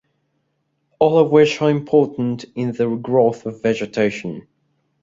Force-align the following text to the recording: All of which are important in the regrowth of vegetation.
All 0.97 1.19
of 1.19 1.29
which 1.29 1.61
are 1.61 1.69
important 1.69 2.45
in 2.55 2.71
the 2.71 2.85
regrowth 2.85 3.45
of 3.45 3.61
vegetation. 3.61 4.47